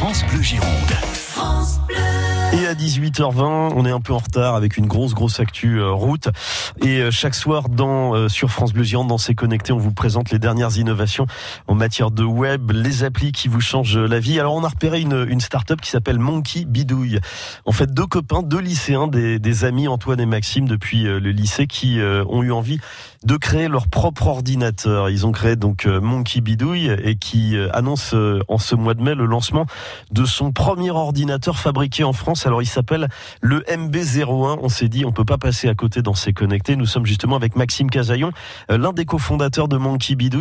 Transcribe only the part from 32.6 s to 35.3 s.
il s'appelle le MB01. On s'est dit on peut